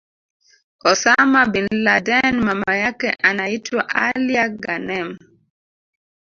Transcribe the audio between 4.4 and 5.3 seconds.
Ghanem